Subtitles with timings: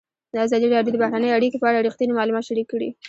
[0.45, 2.89] ازادي راډیو د بهرنۍ اړیکې په اړه رښتیني معلومات شریک کړي.